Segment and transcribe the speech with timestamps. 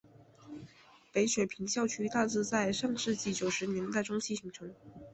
[1.11, 4.73] 北雪平校区大致在上世纪九十年代中期形成。